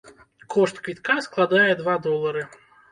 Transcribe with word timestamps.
Кошт 0.55 0.81
квітка 0.87 1.19
складае 1.29 1.71
два 1.85 1.95
долары. 2.09 2.43